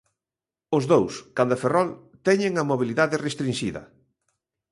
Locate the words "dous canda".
0.93-1.59